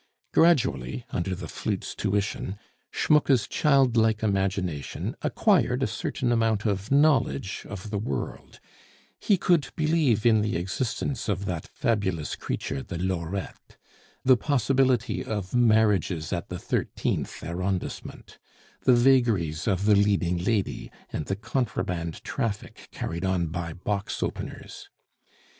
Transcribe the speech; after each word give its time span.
Gradually 0.33 1.05
under 1.11 1.35
the 1.35 1.47
flute's 1.47 1.93
tuition 1.93 2.57
Schmucke's 2.91 3.47
childlike 3.47 4.23
imagination 4.23 5.15
acquired 5.21 5.83
a 5.83 5.85
certain 5.85 6.31
amount 6.31 6.65
of 6.65 6.89
knowledge 6.89 7.67
of 7.69 7.91
the 7.91 7.99
world; 7.99 8.59
he 9.19 9.37
could 9.37 9.69
believe 9.75 10.25
in 10.25 10.41
the 10.41 10.55
existence 10.57 11.29
of 11.29 11.45
that 11.45 11.67
fabulous 11.67 12.35
creature 12.35 12.81
the 12.81 12.97
lorette, 12.97 13.77
the 14.25 14.35
possibility 14.35 15.23
of 15.23 15.53
"marriages 15.53 16.33
at 16.33 16.49
the 16.49 16.57
Thirteenth 16.57 17.43
Arrondissement," 17.43 18.39
the 18.85 18.93
vagaries 18.95 19.67
of 19.67 19.85
the 19.85 19.93
leading 19.95 20.43
lady, 20.43 20.89
and 21.13 21.27
the 21.27 21.35
contraband 21.35 22.23
traffic 22.23 22.89
carried 22.91 23.23
on 23.23 23.49
by 23.49 23.71
box 23.71 24.23
openers. 24.23 24.89